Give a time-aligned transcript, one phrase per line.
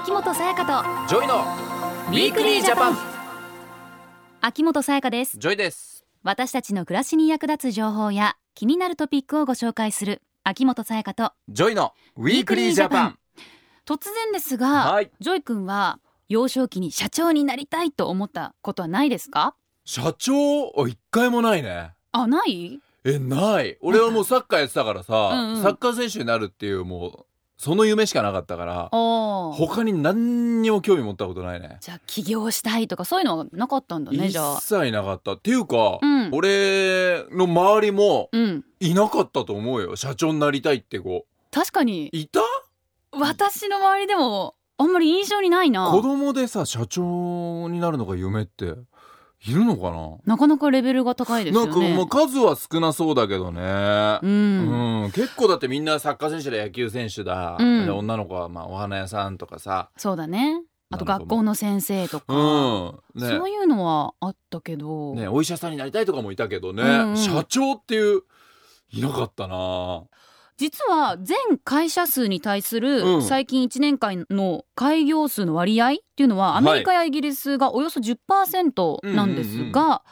[0.00, 2.94] 秋元才加とJOYのウィークリージャパン。
[2.94, 5.36] 秋元才加です。
[5.38, 6.04] JOYです。
[6.22, 11.32] 私たちの暮らしに役立つ情報や気になるトピックをご紹介する秋元才加と。
[11.48, 13.18] ジョイのウィークリージャパン。
[13.84, 15.10] 突然ですが、はい。
[15.18, 19.56] ジョイ君は幼少期に社長になりたいと思ったことはないですか？
[19.84, 20.32] 社長？
[20.80, 21.90] あ一回もないね。
[22.12, 22.78] あない？
[23.04, 23.76] えない。
[23.80, 25.62] 俺はもうサッカーやってたからさうんうん。
[25.64, 27.24] サッカー選手になるっていうもう
[27.58, 31.78] その夢しかなかったから他に何にも興味持ったことないね。
[31.80, 34.60] じゃあ起業したいとかそういうのはなかったんだね一じゃあ。
[34.60, 35.32] 切なかった。
[35.32, 36.30] っていうか、うん。
[36.32, 38.64] 俺の周りもうん。
[38.78, 39.96] いなかったと思うよ。
[39.96, 41.26] 社長になりたいって子。
[41.50, 42.08] 確かに。
[42.12, 42.40] いた？
[43.10, 45.90] 私の周りでもあんまり印象にないな。
[45.90, 48.74] 子供でさ社長になるのが夢って
[49.46, 50.34] いるのかな？
[50.34, 51.70] なかなかレベルが高いですよね。
[51.70, 53.60] なんかもう数は少なそうだけどね、
[54.22, 57.86] うん、うん、結構だってみんなサッカー選手だ野球選手だ、うん。
[57.86, 60.62] で女の子はまあお花屋さんとかさ、そうだね。
[60.90, 63.20] あと学校の先生とか、うん。
[63.20, 63.28] ね。
[63.28, 67.16] そういうのはあったけど、ね、お医者さんになりたいとかもいたけどね、うんうん。
[67.16, 68.22] 社長っていう
[68.90, 70.04] いなかったな
[70.58, 73.22] 実は全会社数に対すうるん。
[73.22, 80.02] 最近1年間の開業数の割合っていうのはアメリカやイギリスがおよそ10%なんですが、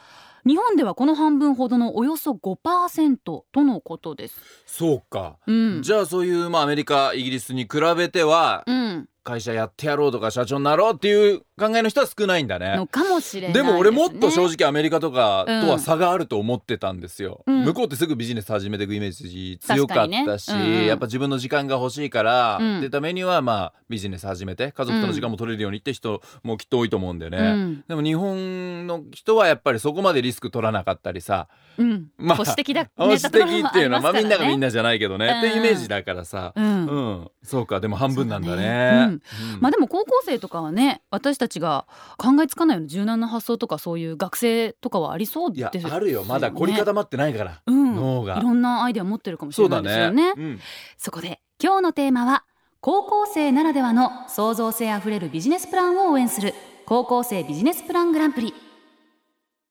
[0.45, 4.39] 日本ではこの半分ほどのおよそ5%とのことです。
[4.65, 12.75] そうか、うん、じゃあそういう、まあ、アメリカイギリスに比べてはうん、会社やってやろうとか社長になろうっていう考えの人は少ないんだね。
[12.75, 17.63] のかもしれないでも俺もっと正直直アメリカとかとは差があると思ってたんですよ、うん。
[17.65, 20.85] 向こうってすぐビジネス始めていくイメージ強かったし、ねうんうん。
[20.87, 22.77] やっぱ自分の時間が欲しいから、うん。
[22.79, 27.83] ってためにはまあビジネス始めて家族との時間も取れるようにって人もきっと多いと思うんだよね、うん。
[27.87, 33.31] でも日本の人はやっぱりそこまでリスク取らなかったりさうん、まあ保守的だ、ね、保守的っ
[33.71, 36.85] ていうのはまあみんながみんな、なじゃないけどね、うんってイメージだからさ、ううん。
[36.85, 39.19] んそうかでも半分なんだね。
[39.59, 45.89] まあでも高校生とかはね私たちが考えつかないような柔軟な発想とかそういう学生とかはありそうですよね。
[45.91, 46.23] あるよ。
[46.23, 48.37] まだ凝り固まってないから、うん、脳が。
[48.37, 50.33] いろんなアイデア持ってるかもしれないですよね。
[50.33, 50.33] ね。
[50.37, 50.59] うん。
[50.97, 52.43] そこで今日のテーマは
[52.79, 56.53] 高校生ならではの創造性あふれるビジネスプランを応援する。
[56.85, 58.53] 高校生ビジネスプラングランプリ。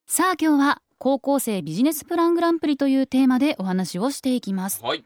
[0.06, 4.82] さあ今日は高校生ビジネスプラングランプリというテーマでお話をしていきます。
[4.82, 5.04] はい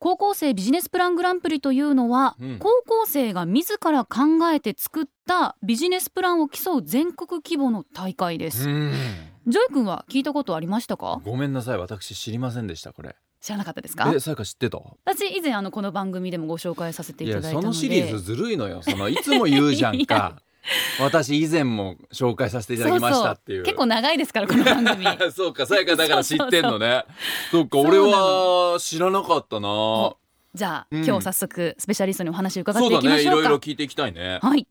[0.00, 2.58] 高校生ビジネスプラングランプリというのは、うん。
[2.58, 8.92] 高校生が自ら考えて作ったビジネスプランを競う全国規模の大会です、うん。
[9.46, 11.20] ジョイ君は聞いたことありましたか？
[11.22, 11.78] ごめんなさい。
[11.78, 13.14] 私知りませんでしたこれ。
[13.42, 14.10] 知らなかったですか？
[14.14, 14.78] えさやか知ってた？
[15.04, 17.62] 私以前あのこの番組でもご紹介させていただいたので。
[17.62, 18.80] そのシリーズずるいのよ。
[18.82, 20.40] そのいつも言うじゃんか
[21.00, 23.62] 私以前も紹介させていただきましたっていう。
[23.62, 25.06] 結構長いですからこの番組。
[25.32, 25.96] そうかさやか。
[25.96, 27.04] だから知ってんのね。
[27.50, 29.68] そっか俺は知らなかったな。
[29.68, 30.16] お
[30.54, 31.04] じゃあ、うん。
[31.04, 33.16] 今日早速スペシャリストにお話伺っていきましょうか。
[33.16, 33.22] ね。
[33.22, 34.38] いろいろ聞いていきたいね。
[34.42, 34.66] はい。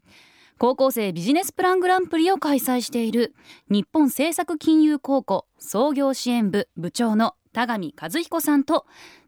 [0.57, 3.33] 高校生ビジネスプラングランプリを開催している
[3.69, 8.85] 日本政策金融高校創業支援部部長の田上和彦さんと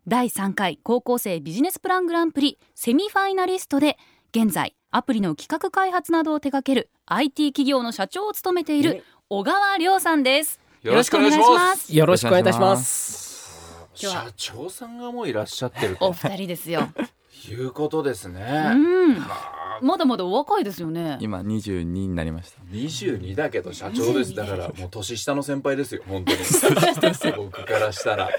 [0.07, 3.97] 第3回高校生ビジネスプラングランプリセミファイナリストで
[4.35, 10.59] 現在アプリの企画開発などを手掛ける IT 企業の社長を務めている小川亮さんです。
[10.81, 11.95] よろしくお願いします。
[11.95, 13.87] よろしくお願いいたします。
[13.93, 16.09] 社長さんがもういらっしゃってると。
[16.09, 16.89] お二人ですよ。
[17.49, 18.41] いうことですね。
[18.73, 18.75] う
[19.13, 19.15] ん。
[19.15, 21.17] はあまだまだお若いですよね。
[21.19, 22.61] 今22になりました。
[22.71, 24.33] 22だけど社長です。
[24.35, 26.37] だからもう年下の先輩ですよ本当に。
[27.35, 28.29] 僕からしたら。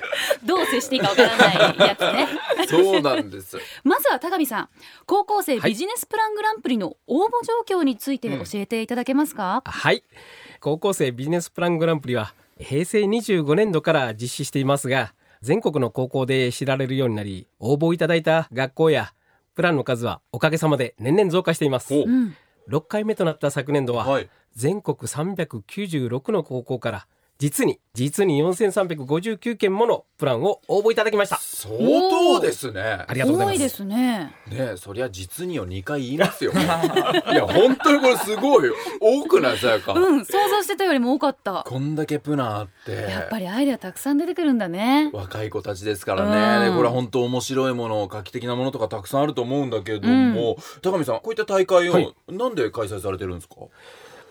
[0.44, 2.28] どう接していいかわからないやつね。
[2.68, 3.58] そうなんです。
[3.84, 4.68] まずは田上さん。
[5.06, 5.70] 高校生はい。
[5.70, 7.30] ビジネスプラングランプリの応募
[7.66, 10.04] 状況について教えていただけますか、はい。
[10.60, 19.12] 高校生ビジネスプラングランプリは平成25年度から実施していますが、全国の高校で知られるようになり、応募いただいた学校や
[19.54, 21.94] プランの数はおかげさまで年々増加しています。
[21.94, 22.06] おう。
[22.06, 22.36] ん。
[22.68, 24.30] 6回目となった昨年度は、はい。
[24.54, 27.06] 全国396の高校から
[27.38, 31.38] 実に実に4359件ものプランを応募いただきました。
[31.38, 31.76] 相
[32.08, 32.80] 当ですね。
[32.80, 33.54] ありがとうございます。
[33.54, 33.96] 多いですね。
[33.96, 36.52] ねえそりゃ実にを2回言いますよ。
[36.54, 36.54] い
[37.34, 38.70] や本当にこれすごい
[39.00, 39.58] 多くない？
[39.58, 41.64] さやか、うん想像してたよりも多かった。
[41.66, 42.92] こんだけプランあって。
[42.92, 45.10] やっぱりアイデアたくさん出てくるんだね。
[45.12, 46.72] 若い子たちですからね、うん。
[46.72, 52.14] でこれは本当面白いもの画期的なものとかたくさんあると思うんだけども、高見さんこういった大会を、はい。
[52.28, 53.56] なんで開催されてるんですか？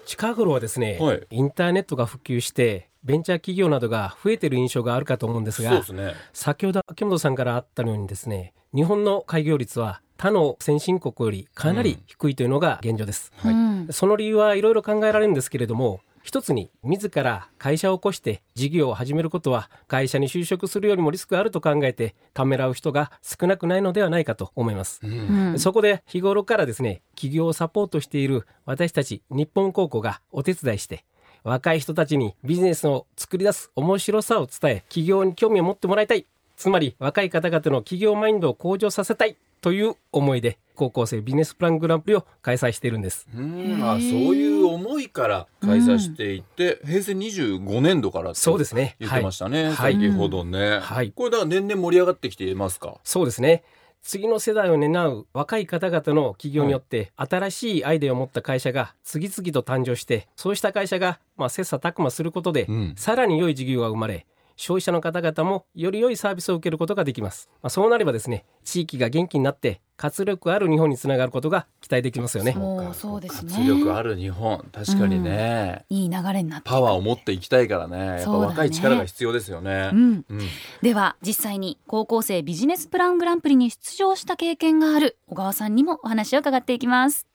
[0.06, 1.27] 近頃はですね、はい。
[1.30, 6.13] インターネットが普及してベンチャー企業などが増えてる印象があるかと思うんですがね。
[6.33, 13.53] 先ほど秋元さんからあったようにですね日本の開業率は他の先進国よりかなり低いというのが現状です、はい。
[13.53, 13.88] うん。
[13.89, 25.00] その理由はいろいろ考えられるんですけれども一つに自ら会社を起こして事業を始めることは会社に就職するよりもリスクがあると考えてためらう人が少なくないのではないかと思います。
[25.04, 25.57] うん。
[25.57, 31.04] そこで日頃からですね、企業をサポートしている私たち日本高校がお手伝いして、
[31.44, 36.26] 若い人たちにビジネスを作り出す面白さを伝え、企業に興味を持ってもらいたい。
[36.56, 39.36] つまり若い方々の企業マインドを向上させたい。
[39.62, 43.28] という思いで、高校生ビジネスプラングランプリを開催しているんです。
[43.36, 43.80] うん。
[43.84, 44.02] あそう
[44.36, 48.96] いう思いから開催していて、平成25年度からそうですね。
[49.00, 49.94] 言ってましたね、はい。
[49.94, 51.12] 先ほどね、はい。
[51.12, 52.96] これだから年々盛り上がってきていますか？
[53.04, 53.64] そうですね。
[54.03, 62.94] 次の世代を担う若い方々の企業によって新しいアイデアを持った会社が次々と誕生してそうした会社がまあ切磋琢磨することで、うん。
[62.98, 64.25] さらに良い事業が生まれ
[64.62, 72.54] 消費者の方々もより良いサービスを受けることができます、まあ、そうなればですね地域が元気になって活力ある日本につながることが期待できますよね。
[72.54, 73.52] そうそうですね。
[73.52, 74.66] 活力ある日本。
[74.72, 76.68] 確かにね、いい流れになって。
[76.68, 78.16] パワーを持っていきたいからね。
[78.18, 78.25] ね。
[78.25, 79.92] 若い力が必要ですよね。
[79.94, 80.40] うん、うん。
[80.81, 87.28] では実際に高校生ビジネスプラングランプリに出場した経験がある小川さんにもお話を伺っていきます。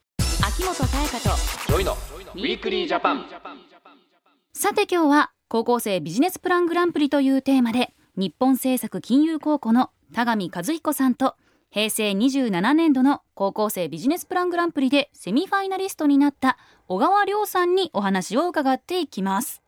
[0.44, 1.37] 秋元才加と
[1.69, 3.26] ジョイのウィークリージャパン
[4.52, 11.35] さて今日は高校生ビジネスプラングランプリというテーマで日本政策金融高校の田上和彦さんと
[11.70, 16.58] 平成27年度の高校生ビジネスプラングランプリでセミファイナリストになった
[16.88, 19.62] 小川亮さんにお話を伺っていきます。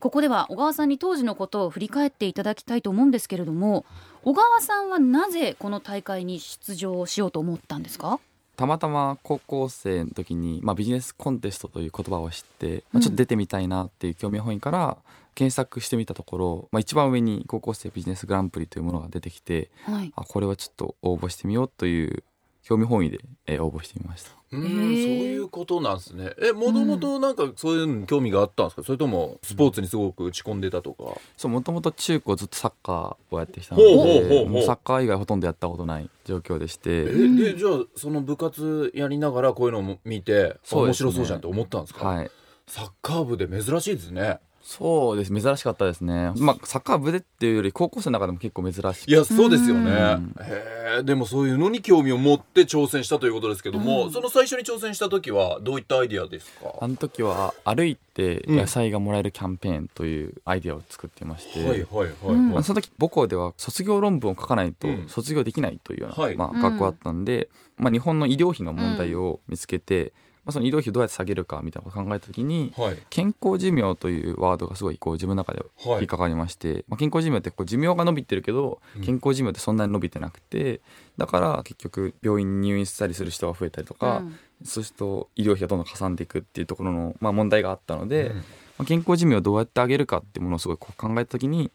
[0.00, 3.86] ここでは小川さんに当時のことを振り返っていただきたいと思うんですけれども
[4.22, 8.20] 小川さんはなぜこの大会に出場しようと思ったんですか？
[8.56, 12.82] たまたま高校生の時に、まあ、ビジネスコンテストという言葉を知って、うん。
[12.92, 14.96] まあ、ちょっと出てみたいなっていう興味本位から
[15.34, 20.12] 検索してみたところ、まあ、一番上に高校生ビジネスグランプリというものが出てきてはい。
[20.16, 22.24] あこれはちょっと応募してみようという
[22.68, 24.32] 興味本位で、えー応募してみました。
[24.50, 26.32] うんそういうことなんですね。
[26.42, 28.82] えもともとなんかそういうのに興味があったんですか？
[28.82, 31.04] それともスポーツにすごく打ち込んでたとか、
[31.36, 34.48] そうもともと中高ずっとサッカーをやってきたのでほうほうほうほう。
[34.48, 40.54] もうサッカー以外ほとんどやったことない状況でしえて、でじゃあその部活やりながらこういうのも見て、ね。
[40.64, 42.30] 白そうじゃんって思ったんですか、はい。
[42.66, 45.32] サッカー部で珍しいですねそうです。
[45.32, 46.32] 珍しかったですね。
[46.38, 49.10] まあサッカー部でっていうより高校生の中でも結構珍しい。
[49.12, 49.90] いやそうですよね。
[49.90, 50.34] うん。
[50.40, 54.12] へえでもそういうのに興味を持って挑戦したということですけども、うん。
[54.12, 56.74] その最初に挑戦した時はどういったアイディアですか？
[56.80, 65.08] あの時は歩いてうん野菜がもらえるキャンペーンというアイデアを作っていまして、はいはいはい、その時母校では卒業論文を書かないとうん。
[65.08, 66.36] 卒業できないというような、はい。
[66.36, 70.12] まあ、うん学校だったんで、まあ、日本の医療費の問題を見つけて、
[70.46, 72.96] まあ、その医療費をどうやって下げるかみたいなことを考えた時にはい。
[73.10, 75.98] 健康寿命というワードがすごいこう自分の中ではい。
[75.98, 79.02] 引っかかりまして、まあ、健康寿命ってこう寿命が伸びてるけどうん。
[79.02, 80.80] 健康寿命ってそんなに伸びてなくて
[81.18, 84.38] だから結局病院に入院したりする人が増えたりとか、うん。
[84.64, 88.36] そうすると医療費がどんどんかさんでいくっていうところの、まあ、問題があったので、うん。
[88.36, 88.42] ま
[88.80, 91.72] あ、健康寿命をどうやって上げるかっていうものをすごいこう考えた時に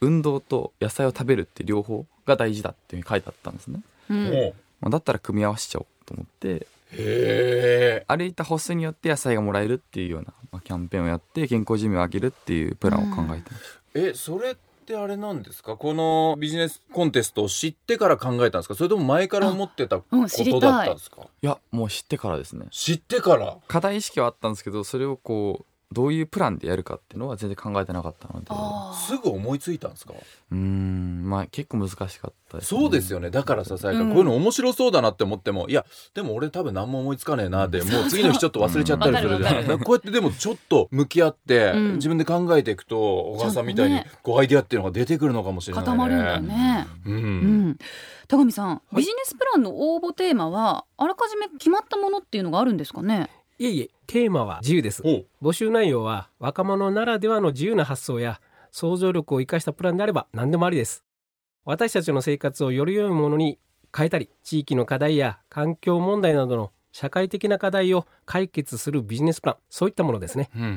[0.00, 4.24] 運動と野菜を食べるって両方が大事だっていうふうに書いてあったんですね、うん。
[4.24, 4.54] もう。
[4.80, 6.66] まあ、だったら組み合わせちゃおうと思って
[6.96, 13.62] へえ歩いた歩数によって野菜がもらえるっていうような、まあ、キャンペーンをやって健康寿命を上げるっていうプランを考えてまし
[13.94, 14.54] た、えそれっ
[14.86, 15.76] てあれなんですか？
[15.76, 18.74] このビジネスコンテストを知ってから考えたんですか？
[18.74, 22.66] それとも前から思ってたこといだったんですか、いやもう知ってからですね。
[22.70, 23.56] 知ってから。
[23.66, 28.50] 課題意識はあったんですけどそれをこうどういうプランでやるかっていうのは全然考えてなかったので。
[29.06, 30.14] すぐ思いついたんですか？
[30.50, 33.30] うーんまあ結構難しかったです、そうですよね。
[33.30, 34.08] だからささやか、うん。
[34.10, 39.62] こういうの面白そうだなって思ってもいやでも俺多分何も思いつかねえなって、もう次の日ちょっと忘れちゃったりするじゃん、わかるわかる。
[39.62, 41.94] だからこうやってでもちょっと向き合って、うん。
[41.94, 45.86] 自分で考えていくと小川さんみたいにこうアイディアっていうのが出てくるのかもしれないね。
[45.86, 46.86] 固まるんだよね。
[47.06, 47.68] ううん。
[47.70, 47.78] ん、
[48.26, 53.30] 田上さん、ビジネスプランの応募テーマはあらかじめ決まったものっていうのがあるんですかね？
[53.56, 55.02] いえいえテーマは自由です。
[55.40, 58.40] 募集内容は若者ならではの自由な発想や
[58.72, 61.04] 想像力を生かしたプランであれば何でもありです。
[61.64, 63.60] 私たちの生活をより良いものに
[63.96, 70.50] 変えたり地域の課題や環境問題などの社会的な課題を解決するビジネスプランそういったものですね。
[70.56, 70.76] うんうんうん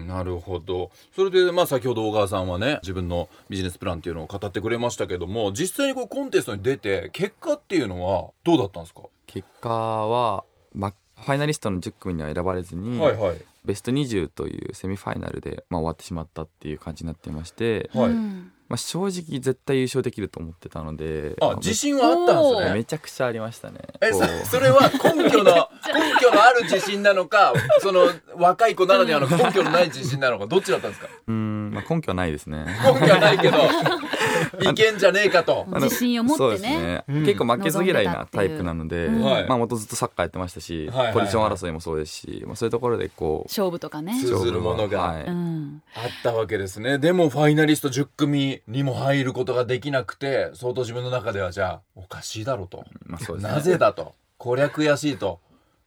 [0.00, 0.06] うん。
[0.06, 0.90] なるほど。
[1.16, 10.44] それでまあ先ほど小川さんはね自分のビジネスプランっていうのを語ってくれましたけども実際にこうコンテストに出て結果っていうのはどうだったんですか、結果は、
[10.74, 13.40] まあ、ファイナリストの10組には選ばれずに、はいはい。
[13.64, 18.10] ベスト20というセミファイナルで、まあ、終わってしまったっていう感じになっていまして、はい。
[18.10, 18.52] うん。
[18.68, 22.72] まあ、正直絶対優勝できると思ってたのであ自信はあったんですね。
[22.72, 23.78] めちゃくちゃありましたね。
[24.00, 28.06] えそれは根拠の 根拠のある自信なのかその
[28.38, 31.08] 若い子ならではの根拠のない自信なのかどっちだったんですか？
[31.26, 32.64] うんまあ根拠はないですね。
[33.00, 33.58] 根拠はないけど
[34.70, 35.66] いけんじゃねえかと。
[35.68, 37.04] 自信を持ってね。
[37.08, 41.14] ね、結構負けず嫌いなタイプなので、望んまあ元ずっとサッカーやってましたし、はいはいはい。
[41.14, 44.18] ポジション争いもそうですし、まあ、そういうところでこう勝負とかね。
[44.20, 45.00] 通ずるものが。
[45.00, 45.24] はい。
[45.24, 45.82] うん。
[45.94, 46.98] あったわけですね。
[46.98, 52.84] でもファイナリスト10組にも入ることができなくて相当自分の中ではじゃあおかしいだろうと。
[53.06, 53.52] まあそうですね。
[53.54, 54.14] なぜだと。
[54.38, 55.40] こりゃ悔しいと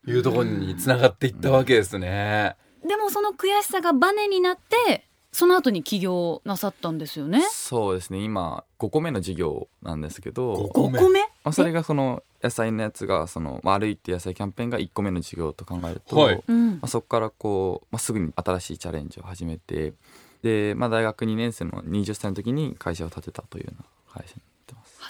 [0.08, 2.56] いうところにつながっていったわけですね。
[2.88, 7.42] でもその悔しさがバネになってその後に起業なさったんですよね。
[7.52, 8.20] そうですね。
[8.20, 10.54] 今5個目の事業なんですけど。
[10.56, 11.20] 5個目？5個目？
[11.20, 16.44] まあ、それがその野菜のやつがその、まあ、歩いて野菜キャンペーンが1個目の事業と考えると、はい。
[16.48, 16.72] うん。
[16.72, 19.94] まあ、そこからこう、まあ、すぐに新しいチャレンジを始めて
[20.42, 24.42] で、まあ、大学2年生の20歳の時に会社を建てたというような会社に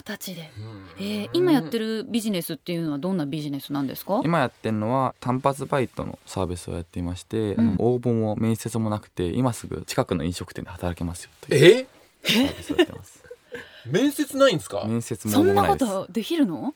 [0.06, 0.50] なってます二十歳で、
[0.98, 4.20] えー今やってるビジネスっていうのはどんなビジネスなんですか？
[4.24, 7.76] 今やってるのは単発バイトのサービスをやっていまして、うん。
[7.78, 11.86] 応募も面接もなくて今すぐ近くの飲食店で働けますよというえ？
[12.24, 13.24] サービスをやってます。
[13.86, 14.84] 面接ないんですか？
[14.86, 15.90] 面接もそんな応募もなこいです。
[15.90, 16.74] とできるの？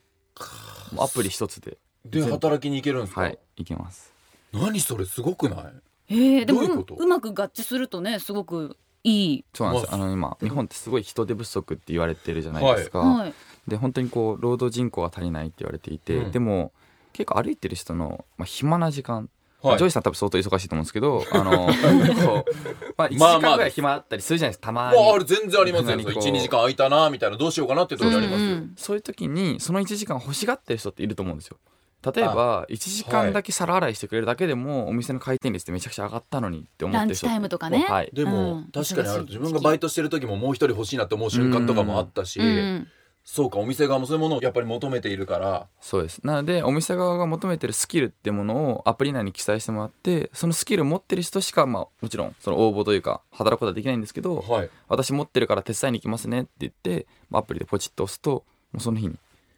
[0.99, 1.79] アプリ一つで。
[2.05, 4.13] で働きに行けるんですか、はい行けます。
[4.53, 5.65] 何それすごくない？
[6.09, 6.95] えー、でもどういうこと？
[6.97, 9.95] うまく合致するとねすごくいいそうなんですよ。
[9.95, 13.35] あまあの今日本ってすごい人手不足って言われてるじゃないですか、はい。
[13.67, 16.33] で本当にこう労働人口が足りないって言われていて、うん。
[16.33, 16.73] でも
[17.13, 19.29] 結構歩いてる人の、まあ、暇な時間、
[19.61, 19.79] はい。
[19.79, 21.69] ジョイさん多分相当忙しいと思うんですけどあのこう、
[22.97, 25.91] まあ、1時まあまあ間ぐらい暇あったりするじゃないですかたまに、まあある全然ありますよ。
[25.91, 27.37] 何こう12時間空いたなみたいな。
[27.37, 31.59] どうしようかなっていうところにありますよ、うんうんそういう時にその1時間欲しがってる人っていると思うんですよ
[32.05, 37.87] 例えば1時間だけ皿洗いしてくれるだけでもお店の回転率ってめちゃくちゃ上がったのにって思ってランチタイムとかね。
[37.89, 38.11] はい。
[38.13, 38.65] でも、うん。
[38.73, 39.25] 確かにある。
[39.25, 42.89] 自分がバイトしてる時ももう一人欲しいなって思う瞬間とかもあったし、うん。
[43.25, 45.69] そうかお店側もそういうものをやっぱり求めているから。
[45.81, 46.21] そうです。
[46.25, 54.71] なのでお店側が求めてるスキルってものをアプリ内に記載してもらってそのスキルを持ってる人しか、まあ、もちろんその応募というか働くことはできないんですけど、はい。
[54.89, 59.15] 私持ってるから手伝いに行きますねって言って、まあアプリでポチッと押すともうその日に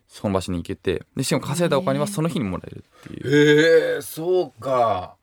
[0.08, 3.94] その場所に行けてでしかも稼いだお金はその日にもらえるっていう。
[3.94, 5.16] へえそうか。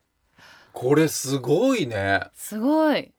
[0.72, 2.22] これすごいね。
[2.34, 3.12] すごい。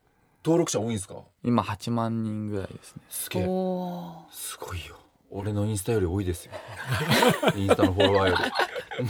[0.43, 1.15] 登録者多いんですか？
[1.43, 3.01] 今8万人ぐらいですね。
[3.10, 3.43] すげえ。
[3.43, 4.98] すごいよ。
[5.29, 6.51] 俺のインスタより多いですよ。
[7.55, 9.05] インスタのフォロワーより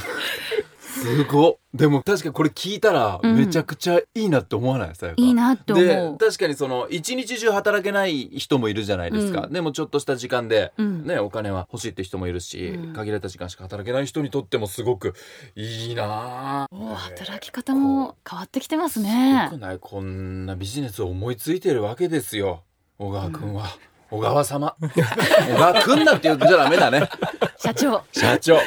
[1.03, 1.57] すごっ。
[1.74, 3.36] でも確かにこれ聞いたらうん。
[3.36, 4.95] めちゃくちゃいいなって思わない？
[4.95, 5.22] さやか。
[5.22, 6.17] いいなってで思う。
[6.17, 9.53] 確かにその一日中働けない人もいるじゃないですか、うん。
[9.53, 11.05] でもちょっとした時間で、うん。
[11.05, 12.93] ね、お金は欲しいって人もいるし、うん。
[12.93, 15.13] 限られた時間しか働けない人にとってもすごく
[15.55, 19.79] いいな働き方も変わってきてますすねごくない？
[19.79, 22.63] こんなビジネスを思いついてるわけですよ
[23.00, 23.65] 小川君は、
[24.13, 24.75] 小川様。
[24.79, 27.10] 小川君だって言うんじゃダメだね。
[27.58, 28.03] 社長。
[28.12, 28.60] 社長。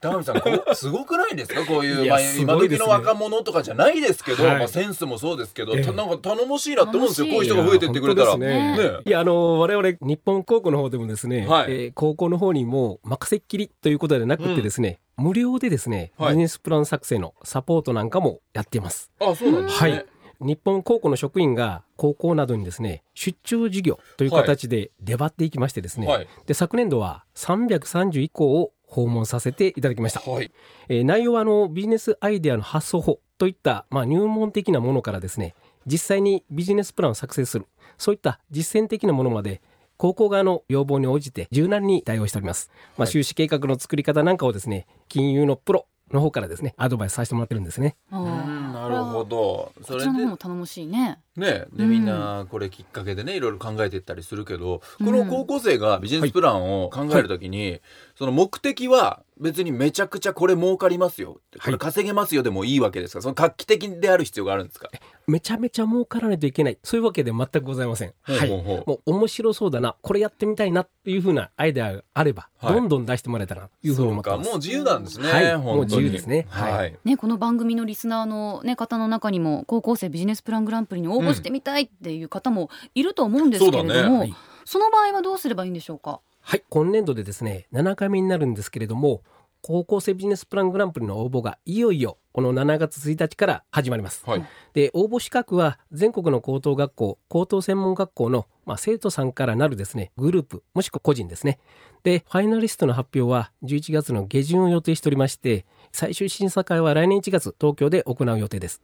[0.00, 1.66] 高見さんこうすごくないですか？
[1.66, 4.58] こういうまあ、今時の若者とかじゃないですけど、はい。
[4.58, 7.26] まあ、センスもそうですけど、なんか頼もしいなって思うんですよ。
[7.26, 8.26] こういいう人が増えてってくれたら。
[8.26, 11.72] いや本当ですねいやあの我々日本高校の方でもですね、はい。
[11.72, 16.28] えー高校の方にも任せっきりということではなくてですね、無料でですね、はい。
[16.30, 19.10] ビジネスプラン作成のサポートなんかもやっています。
[19.18, 19.90] あそうなんですね。
[19.90, 20.06] はい
[20.42, 26.28] 日本高校の職員が高校などにですね出張授業という形で出張っていきましてですね、はい。
[26.46, 30.50] で昨年度は331校を訪問させていただきました、はい。
[30.88, 35.54] えー内容はあのビジネスアイデアの発想法といった、まあ、入門的なものからですね
[35.86, 37.66] 実際にビジネスプランを作成する
[37.98, 39.62] そういった実践的なものまで
[39.96, 47.96] 高校側の要望に応じて柔軟に対応しております、まあ、収支計画の作り方なんかをですね金融のプロの方からですねアドバイスさせてもらってるんですね。
[48.10, 49.72] あうーんなるほど。
[49.82, 51.90] そこちらのれも頼もしいねねでうん。
[51.90, 55.06] みんなこれきっかけでねいろいろ考えていったりするけど、うん。
[55.06, 57.80] この高校生がビジネスプランを考えるときに、
[58.16, 61.40] その目的は別にめちゃくちゃこれ儲かりますよ。
[61.64, 63.22] これ稼げますよでもいいわけですか？
[63.22, 64.88] その画期的である必要があるんですか？
[65.26, 66.78] めちゃめちゃ儲からないといけない。
[66.82, 68.48] そういうわけで全くございません、はい。
[68.48, 69.96] もう面白そうだな。
[70.02, 72.74] これやってみたいなっていうふうなアイデアがあれば、はい。
[72.74, 74.42] どんどん出してもらえたらというふうに思ってます。
[74.42, 75.56] そうかもう自由なんですね、はい。
[75.58, 76.46] もう自由ですね。
[76.48, 76.98] はい、はい。
[77.04, 86.20] ね、この番組のリスナーの、ね、方の中にも高校生ビジネスプラングランプリに応募してみたいっていう方もいると思うんですけれども、そうだねはいその場合はどうすればいいんでしょうか？
[86.40, 89.22] はい、今年度でですね、7回目になるんですけれども、
[89.60, 94.22] 高校生ビジネスプラングランプリの応募がいよいよこの7月1日から始まります。
[94.24, 101.58] はいで、応募資格は全国の高等学校、高等専門学校の、まあ、生徒さんからなるですね、グループ、もしくは個人ですね。
[102.04, 108.80] で、ファイナリストの発表は11月の下旬を予定しておりまして、最終審査会は来年1月東京で行う予定です。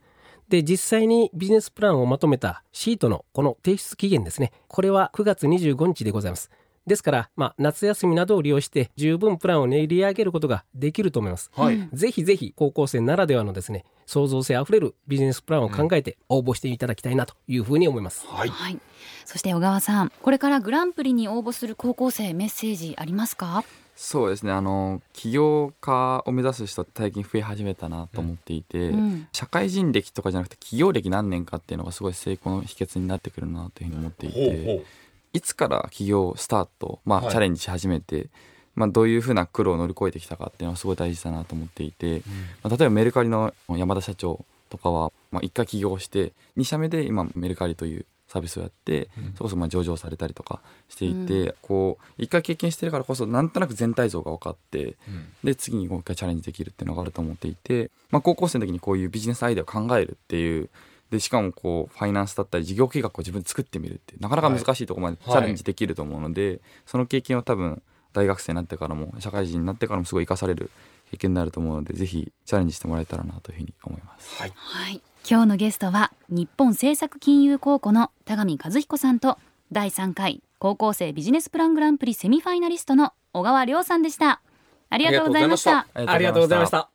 [0.49, 4.51] で、実際にビジネスプランをまとめたシートのこの提出期限ですね。
[4.67, 6.49] これは9月25日でございます。
[6.87, 11.51] ですから、まあ、夏休みなどを利用して十分プランを練り上げることができると思います。
[11.53, 18.25] はい、うんぜひぜひ高校生ならではのですね創造性あふれるビジネスプランを考えて応募していただきたいなというふうに思います。
[18.25, 18.79] はいはい。
[19.25, 23.63] そして小川さん、これからグランプリに応募する高校生メッセージありますか？
[24.01, 24.53] そうですね。
[24.53, 29.27] あの起業家を目指す人って最近増え始めたなと思っていて、うん。
[29.33, 34.85] 社会人歴とかじゃなくて起業歴何年かっていうのがすごい成功の秘訣になってくるなというふうに思っていほうてほ
[35.33, 37.31] いつから起業スタート、まあはい。
[37.31, 38.29] チャレンジし始めて、
[38.73, 42.21] まあ、どういうふうな苦労を乗り越えてきたかっていうのはすごい大事だなと思っていて、
[42.63, 49.33] まあ、例えばメルカリの山田社長とかは、まあ、1回起業して2社目で今メルカリというサービスをやって、うん。
[49.35, 55.27] そこそまあ上場されたりとかしていて、うこう1回経験してるからこそなんとなく全体像が分かってうん。
[55.43, 60.69] で次にもう一回チャレンジできるっていうのがあると思っていて、まあ、高校生の時にこういうビジネスアイデアを考えるっていう
[61.11, 67.81] でしかもこうファイナンスだったり事業計画を自分で作ってみるってなかなか難しいところまでチャレンジできると思うので、その経験を多分
[68.13, 70.69] 大学生になってからも社会人になってからもすごい生かされる
[71.11, 74.39] 経験になると思うのでぜひチャレンジしてもらえたらなというふうに思います。
[74.39, 74.53] はい。
[74.55, 75.01] はい。
[75.27, 79.37] 今日のゲストは日本政策金融高校の田上和彦さんと
[79.71, 84.41] 第3回高校生ビジネスプラングランプリセミファイナリストの小川亮さんでした。
[84.89, 85.87] ありがとうございました。
[85.93, 86.71] ありがとうございまし。
[86.71, 86.89] た。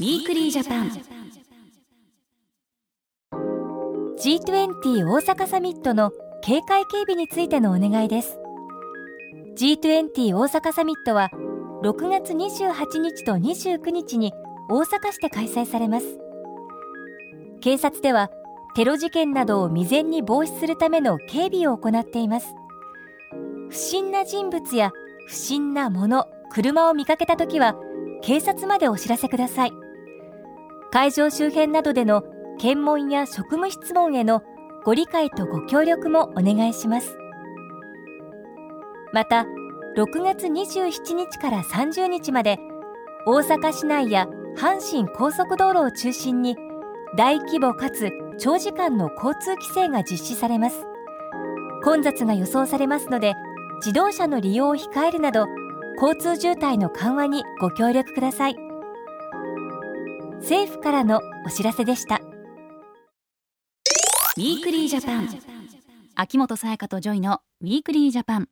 [0.00, 0.90] ウィークリージャパン。
[4.24, 6.10] G20 大阪サミットの
[6.42, 8.38] 警戒警備についてのお願いです
[9.58, 11.30] G20 大阪サミットは
[11.82, 14.32] 6月28日と29日に
[14.70, 16.23] 大阪市で開催されます
[17.64, 18.30] 警察では
[18.74, 22.54] テロ事件などを未然に防止するための警備を行っています。
[23.70, 24.92] 不審な人物や
[25.26, 27.74] 不審なもの車を見かけたときは
[28.20, 29.72] 警察までお知らせください。
[30.92, 32.22] 会場周辺などでの
[32.58, 34.42] 検問や職務質問への
[34.84, 37.16] ご理解とご協力もお願いします。
[39.14, 39.46] また
[39.96, 42.58] 6月27日から30日まで
[43.26, 46.58] 大阪市内や阪神高速道路を中心に
[47.16, 50.84] 大規模かつ長時間の交通規制が実施されます。
[51.84, 53.34] 混雑が予想されますので
[53.76, 55.46] 自動車の利用を控えるなど
[56.02, 58.56] 交通渋滞の緩和にご協力ください。
[60.40, 62.20] 政府からのお知らせでした。
[64.36, 65.28] ウィークリージャパン。
[66.16, 68.48] 秋元才加とジョイのウィークリージャパン。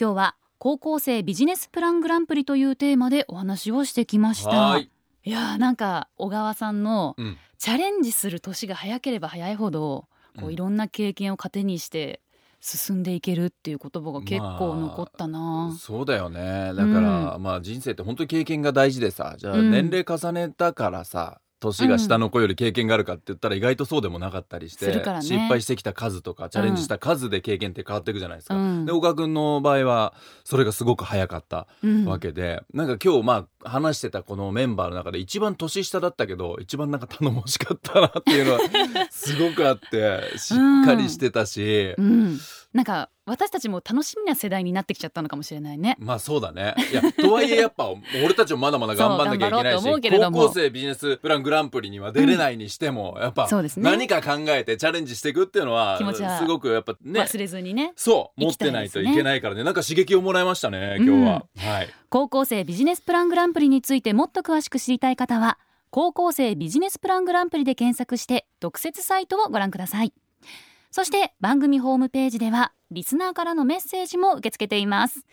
[0.00, 4.50] 今日は高校生ビジネスプラングランプリというテーマでお話をしてきました。
[4.50, 4.88] はい。
[5.24, 10.06] いやーなんか小川さんのうんチャレンジする年が早ければ早いほど
[10.38, 10.52] こううん。
[10.52, 12.20] いろんな経験を糧にして
[12.60, 16.72] 進んでいけるっていう言葉が結構残ったな、そうだよね。
[16.74, 19.70] だから、うまあ人生って本当に経験が大事でさじゃあうん。
[19.70, 25.24] 年齢重ねたからさ年が下の子より経験があるかって言ったら意外とそうでもなかったりして、するからね。
[25.24, 28.54] 失敗してきた数とかチャレンジした数で経験って変わっていくじゃないですか。
[28.54, 28.84] うん。
[28.86, 32.04] で岡君の場合はそれがすごく早かったうん。
[32.04, 38.60] わけで、なんか今日まあ話してたこのメンバーの中で一番年下だったけど一番なんか頼もしかったなっていうのは
[39.10, 42.38] すごくあってしっかりしてたし、うん、
[42.72, 45.96] なんか私たちも楽しみな世代になってきちゃったのかもしれないね。
[45.98, 46.74] まあそうだね。
[46.90, 47.88] いやとはいえやっぱ
[48.24, 53.90] 俺たちもまだまだ頑張んなきゃいけないし高校生ビジネスプラングランプリには出れないにしても、やっぱそうですね。
[53.90, 55.98] 何か考えてチャレンジしていくっていうのは
[56.38, 57.92] すごくやっぱね忘れずにね。
[57.96, 59.62] そう持ってないといけないからね。
[59.62, 61.88] なんか刺激をもらいましたね今日は、はい。
[62.10, 65.58] 高校生ビジネスプラングランプリについてもっと詳しく知りたい方は
[65.90, 70.12] 高校生ビジネスプラングランプリで検索して特設サイトをご覧ください。
[70.90, 75.26] そして番組ホームページではリスナーからのメッセージも受け付けています。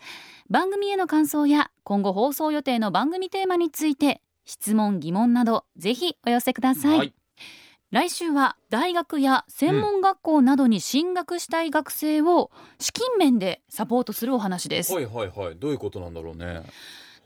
[0.50, 7.14] 番組への感想や今後放送予定の番組テーマについて質問疑問などぜひお寄せください、はい。
[7.90, 15.56] 来週は大学や専門学校などに進学したい学生を資金面でサポートするお話です、はいはいはい。
[15.56, 16.62] どういうことなんだろうね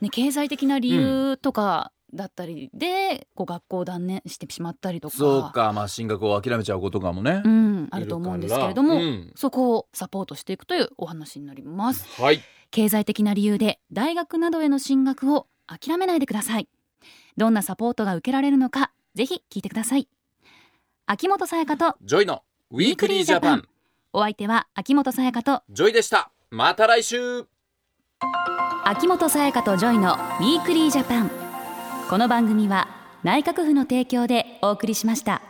[0.01, 5.17] ね、経済的な理由とかだったりで、こう学校を断念してしまったりとか。
[5.17, 9.33] そうかまあ進学を諦めちゃうことかもね、うん、あると思うんですけれども、うん。
[9.37, 12.07] そこをサポートしていくというお話になります。
[12.21, 12.41] はい。
[12.71, 16.69] 経済的な理由で大学などへの進学を諦めないでください。
[17.37, 20.09] どんなサポートが受けられるのかぜひ聞いてください。
[21.07, 23.69] 秋元才加とジョイのウィークリージャパン。
[24.13, 26.31] お相手は秋元才加とジョイでした。
[26.51, 27.47] また来週
[28.93, 31.31] 秋元才加とジョイのウィークリージャパン
[32.09, 32.89] この番組は
[33.23, 35.50] 内閣府の提供でお送りしました。